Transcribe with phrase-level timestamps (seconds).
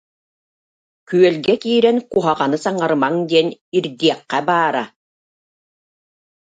[1.09, 4.83] Күөлгэ киирэн куһаҕаны саҥарымаҥ диэн ирдиэххэ баара.